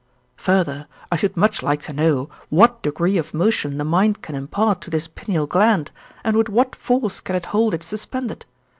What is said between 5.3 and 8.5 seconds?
gland, and with what force can it hold it suspended?